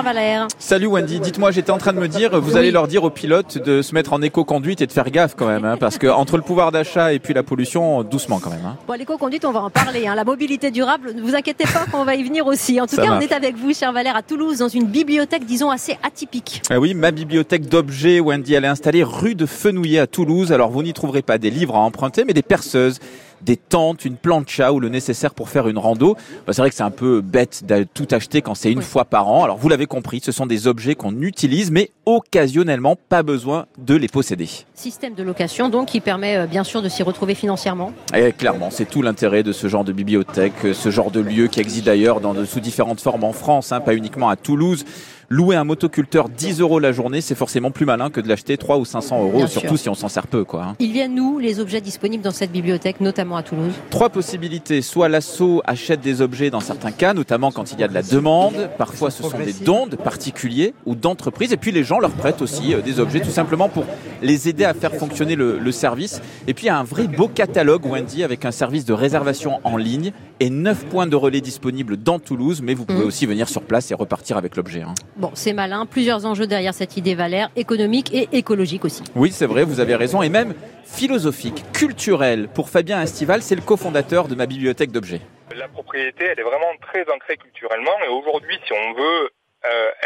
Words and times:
Valère. 0.00 0.48
Salut 0.58 0.86
Wendy, 0.86 1.20
dites-moi, 1.20 1.50
j'étais 1.50 1.70
en 1.70 1.76
train 1.76 1.92
de 1.92 1.98
me 1.98 2.08
dire, 2.08 2.40
vous 2.40 2.56
allez 2.56 2.70
leur 2.70 2.88
dire 2.88 3.04
aux 3.04 3.10
pilotes 3.10 3.58
de 3.58 3.82
se 3.82 3.94
mettre 3.94 4.14
en 4.14 4.22
éco-conduite 4.22 4.80
et 4.80 4.86
de 4.86 4.92
faire 4.92 5.10
gaffe 5.10 5.34
quand 5.36 5.46
même, 5.46 5.66
hein, 5.66 5.76
parce 5.78 5.98
que 5.98 6.06
entre 6.06 6.36
le 6.36 6.42
pouvoir 6.42 6.72
d'achat 6.72 7.12
et 7.12 7.18
puis 7.18 7.34
la 7.34 7.42
pollution, 7.42 8.02
doucement 8.02 8.38
quand 8.38 8.50
même. 8.50 8.64
Hein. 8.64 8.76
Bon, 8.88 8.94
l'éco-conduite, 8.94 9.44
on 9.44 9.52
va 9.52 9.60
en 9.60 9.70
parler. 9.70 10.06
Hein. 10.06 10.14
La 10.14 10.24
mobilité 10.24 10.70
durable, 10.70 11.12
ne 11.14 11.20
vous 11.20 11.34
inquiétez 11.34 11.64
pas 11.64 11.84
qu'on 11.90 12.04
va 12.04 12.14
y 12.14 12.22
venir 12.22 12.46
aussi. 12.46 12.80
En 12.80 12.86
tout 12.86 12.96
cas, 12.96 13.10
on 13.10 13.20
est 13.20 13.32
avec 13.32 13.56
vous, 13.56 13.74
cher 13.74 13.92
Valère, 13.92 14.16
à 14.16 14.22
Toulouse, 14.22 14.58
dans 14.58 14.68
une 14.68 14.86
bibliothèque, 14.86 15.44
disons, 15.44 15.70
assez 15.70 15.98
atypique. 16.02 16.62
Ah 16.70 16.80
oui, 16.80 16.94
ma 16.94 17.10
bibliothèque 17.10 17.68
d'objets, 17.68 18.20
Wendy, 18.20 18.54
elle 18.54 18.64
est 18.64 18.68
installée 18.68 19.02
rue 19.02 19.34
de 19.34 19.44
Fenouillet 19.44 19.98
à 19.98 20.06
Toulouse. 20.06 20.52
Alors 20.52 20.70
vous 20.70 20.82
n'y 20.82 20.94
trouverez 20.94 21.22
pas 21.22 21.36
des 21.36 21.50
livres 21.50 21.76
à 21.76 21.80
emprunter, 21.80 22.24
mais 22.24 22.32
des 22.32 22.42
perceuses 22.42 22.98
des 23.44 23.56
tentes, 23.56 24.04
une 24.04 24.16
plancha 24.16 24.72
ou 24.72 24.80
le 24.80 24.88
nécessaire 24.88 25.34
pour 25.34 25.48
faire 25.48 25.68
une 25.68 25.78
rando. 25.78 26.16
Bah, 26.46 26.52
c'est 26.52 26.62
vrai 26.62 26.70
que 26.70 26.76
c'est 26.76 26.82
un 26.82 26.90
peu 26.90 27.20
bête 27.20 27.64
de 27.66 27.84
tout 27.84 28.08
acheter 28.10 28.42
quand 28.42 28.54
c'est 28.54 28.72
une 28.72 28.82
fois 28.82 29.04
par 29.04 29.28
an. 29.28 29.44
Alors 29.44 29.58
vous 29.58 29.68
l'avez 29.68 29.86
compris, 29.86 30.20
ce 30.22 30.32
sont 30.32 30.46
des 30.46 30.66
objets 30.66 30.94
qu'on 30.94 31.20
utilise, 31.20 31.70
mais 31.70 31.90
occasionnellement, 32.06 32.96
pas 33.08 33.22
besoin 33.22 33.66
de 33.78 33.94
les 33.94 34.08
posséder. 34.08 34.48
Système 34.74 35.14
de 35.14 35.22
location 35.22 35.68
donc 35.68 35.88
qui 35.88 36.00
permet 36.00 36.36
euh, 36.36 36.46
bien 36.46 36.64
sûr 36.64 36.82
de 36.82 36.88
s'y 36.88 37.02
retrouver 37.02 37.34
financièrement. 37.34 37.92
Et 38.14 38.32
clairement, 38.32 38.70
c'est 38.70 38.88
tout 38.88 39.02
l'intérêt 39.02 39.42
de 39.42 39.52
ce 39.52 39.68
genre 39.68 39.84
de 39.84 39.92
bibliothèque, 39.92 40.64
euh, 40.64 40.74
ce 40.74 40.90
genre 40.90 41.10
de 41.10 41.20
lieu 41.20 41.48
qui 41.48 41.60
existe 41.60 41.86
d'ailleurs 41.86 42.20
dans 42.20 42.32
sous 42.44 42.60
différentes 42.60 43.00
formes 43.00 43.24
en 43.24 43.32
France, 43.32 43.72
hein, 43.72 43.80
pas 43.80 43.94
uniquement 43.94 44.28
à 44.28 44.36
Toulouse. 44.36 44.84
Louer 45.32 45.56
un 45.56 45.64
motoculteur 45.64 46.28
10 46.28 46.60
euros 46.60 46.78
la 46.78 46.92
journée, 46.92 47.22
c'est 47.22 47.34
forcément 47.34 47.70
plus 47.70 47.86
malin 47.86 48.10
que 48.10 48.20
de 48.20 48.28
l'acheter 48.28 48.58
3 48.58 48.76
ou 48.76 48.84
500 48.84 49.22
euros, 49.22 49.46
surtout 49.46 49.78
si 49.78 49.88
on 49.88 49.94
s'en 49.94 50.08
sert 50.08 50.26
peu. 50.26 50.44
Quoi, 50.44 50.62
hein. 50.62 50.76
Il 50.78 50.92
viennent 50.92 51.14
nous 51.14 51.38
les 51.38 51.58
objets 51.58 51.80
disponibles 51.80 52.22
dans 52.22 52.32
cette 52.32 52.52
bibliothèque, 52.52 53.00
notamment 53.00 53.38
à 53.38 53.42
Toulouse 53.42 53.72
Trois 53.88 54.10
possibilités. 54.10 54.82
Soit 54.82 55.08
l'assaut 55.08 55.62
achète 55.64 56.02
des 56.02 56.20
objets 56.20 56.50
dans 56.50 56.60
certains 56.60 56.90
cas, 56.90 57.14
notamment 57.14 57.50
quand 57.50 57.72
il 57.72 57.80
y 57.80 57.82
a 57.82 57.88
de 57.88 57.94
la 57.94 58.02
demande. 58.02 58.68
Parfois, 58.76 59.10
ce 59.10 59.22
sont 59.22 59.38
des 59.38 59.54
dons 59.54 59.86
de 59.86 59.96
particuliers 59.96 60.74
ou 60.84 60.94
d'entreprises. 60.94 61.54
Et 61.54 61.56
puis, 61.56 61.72
les 61.72 61.82
gens 61.82 61.98
leur 61.98 62.10
prêtent 62.10 62.42
aussi 62.42 62.74
euh, 62.74 62.82
des 62.82 63.00
objets, 63.00 63.20
tout 63.20 63.30
simplement 63.30 63.70
pour 63.70 63.86
les 64.20 64.50
aider 64.50 64.64
à 64.64 64.74
faire 64.74 64.94
fonctionner 64.94 65.34
le, 65.34 65.72
service. 65.72 66.20
Et 66.46 66.52
puis, 66.52 66.66
il 66.66 66.68
y 66.68 66.70
a 66.70 66.76
un 66.76 66.84
vrai 66.84 67.06
beau 67.08 67.28
catalogue, 67.28 67.86
Wendy, 67.86 68.22
avec 68.22 68.44
un 68.44 68.52
service 68.52 68.84
de 68.84 68.92
réservation 68.92 69.60
en 69.64 69.78
ligne 69.78 70.12
et 70.40 70.50
9 70.50 70.84
points 70.90 71.06
de 71.06 71.16
relais 71.16 71.40
disponibles 71.40 71.96
dans 71.96 72.18
Toulouse. 72.18 72.60
Mais 72.62 72.74
vous 72.74 72.84
pouvez 72.84 73.04
mmh. 73.04 73.08
aussi 73.08 73.24
venir 73.24 73.48
sur 73.48 73.62
place 73.62 73.90
et 73.90 73.94
repartir 73.94 74.36
avec 74.36 74.56
l'objet. 74.56 74.82
Hein. 74.82 74.92
Bon, 75.22 75.30
c'est 75.34 75.52
malin. 75.52 75.86
Plusieurs 75.86 76.26
enjeux 76.26 76.48
derrière 76.48 76.74
cette 76.74 76.96
idée 76.96 77.14
Valère, 77.14 77.48
économique 77.54 78.12
et 78.12 78.28
écologique 78.32 78.84
aussi. 78.84 79.04
Oui, 79.14 79.30
c'est 79.30 79.46
vrai, 79.46 79.62
vous 79.62 79.78
avez 79.78 79.94
raison. 79.94 80.20
Et 80.20 80.28
même 80.28 80.52
philosophique, 80.82 81.62
culturel. 81.72 82.48
Pour 82.48 82.68
Fabien 82.68 83.00
Estival, 83.00 83.40
c'est 83.40 83.54
le 83.54 83.60
cofondateur 83.60 84.26
de 84.26 84.34
ma 84.34 84.46
bibliothèque 84.46 84.90
d'objets. 84.90 85.20
La 85.56 85.68
propriété, 85.68 86.24
elle 86.24 86.40
est 86.40 86.42
vraiment 86.42 86.74
très 86.80 87.02
ancrée 87.14 87.36
culturellement. 87.36 87.92
Et 88.04 88.08
aujourd'hui, 88.08 88.58
si 88.66 88.72
on 88.72 88.94
veut 88.94 89.30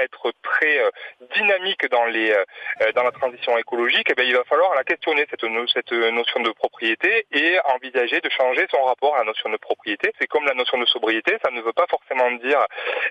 être 0.02 0.32
très 0.42 0.78
euh, 0.78 0.90
dynamique 1.34 1.88
dans 1.90 2.04
les 2.06 2.30
euh, 2.32 2.92
dans 2.94 3.02
la 3.02 3.12
transition 3.12 3.56
écologique, 3.58 4.06
eh 4.10 4.14
bien, 4.14 4.24
il 4.24 4.34
va 4.34 4.44
falloir 4.44 4.74
la 4.74 4.84
questionner 4.84 5.26
cette, 5.30 5.44
cette 5.72 5.92
notion 5.92 6.40
de 6.40 6.50
propriété 6.50 7.26
et 7.32 7.58
envisager 7.74 8.20
de 8.20 8.30
changer 8.30 8.66
son 8.70 8.82
rapport 8.84 9.14
à 9.16 9.18
la 9.18 9.24
notion 9.24 9.50
de 9.50 9.56
propriété. 9.56 10.12
C'est 10.20 10.26
comme 10.26 10.44
la 10.44 10.54
notion 10.54 10.78
de 10.78 10.86
sobriété, 10.86 11.36
ça 11.42 11.50
ne 11.50 11.60
veut 11.60 11.72
pas 11.72 11.86
forcément 11.88 12.30
dire 12.32 12.64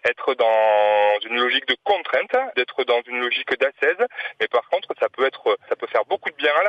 être 0.08 0.34
dans 0.36 1.20
une 1.30 1.38
logique 1.38 1.68
de 1.68 1.78
contrainte, 1.84 2.36
d'être 2.56 2.84
dans 2.84 3.02
une 3.08 3.20
logique 3.20 3.58
d'assaise, 3.60 4.06
mais 4.40 4.48
par 4.48 4.68
contre 4.70 4.90
ça 5.00 5.10
peut 5.10 5.26
être 5.26 5.58
ça 5.70 5.76
peut 5.76 5.88
faire 5.88 6.06
beaucoup 6.06 6.30
de 6.30 6.36
bien 6.36 6.54
à 6.60 6.64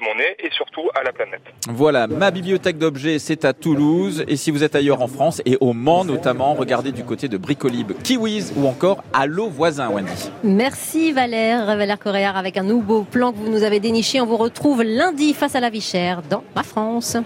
la 0.00 0.06
fois 0.06 0.12
au 0.12 0.14
porte-monnaie 0.14 0.36
et 0.38 0.50
surtout 0.52 0.88
à 0.94 1.02
la 1.02 1.12
planète. 1.12 1.42
Voilà, 1.68 2.06
ma 2.06 2.30
bibliothèque 2.30 2.78
d'objets 2.78 3.18
c'est 3.18 3.44
à 3.44 3.52
Toulouse 3.52 4.24
et 4.28 4.36
si 4.36 4.50
vous 4.50 4.64
êtes 4.64 4.74
ailleurs 4.74 5.02
en 5.02 5.08
France 5.08 5.42
et 5.44 5.56
au 5.60 5.72
Mans 5.72 6.04
notamment, 6.04 6.54
regardez 6.54 6.92
du 6.92 7.04
côté 7.04 7.28
de 7.28 7.36
Bricolib, 7.36 7.92
Kiwis 8.02 8.52
ou 8.56 8.66
encore 8.66 9.02
Allô 9.12 9.48
voisin, 9.48 9.88
Wendy. 9.90 10.30
Merci 10.44 11.12
Valère, 11.12 11.66
Valère 11.76 11.98
Coréard 11.98 12.36
avec 12.36 12.56
un 12.56 12.62
nouveau 12.62 13.02
plan 13.02 13.32
que 13.32 13.38
vous 13.38 13.50
nous 13.50 13.62
avez 13.62 13.80
déniché. 13.80 14.20
On 14.20 14.26
vous 14.26 14.36
retrouve 14.36 14.82
lundi 14.82 15.34
face 15.34 15.54
à 15.54 15.60
la 15.60 15.70
vie 15.70 15.80
chère 15.80 16.22
dans 16.28 16.42
Ma 16.54 16.62
France. 16.62 17.16